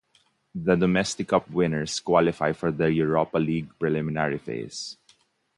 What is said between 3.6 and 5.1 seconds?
preliminary phase.